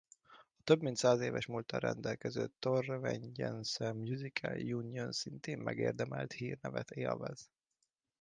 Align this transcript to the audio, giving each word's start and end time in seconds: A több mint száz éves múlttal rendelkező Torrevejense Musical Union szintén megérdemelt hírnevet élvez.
A 0.57 0.61
több 0.63 0.81
mint 0.81 0.97
száz 0.97 1.19
éves 1.19 1.45
múlttal 1.45 1.79
rendelkező 1.79 2.49
Torrevejense 2.59 3.93
Musical 3.93 4.59
Union 4.61 5.11
szintén 5.11 5.57
megérdemelt 5.59 6.31
hírnevet 6.31 6.91
élvez. 6.91 7.49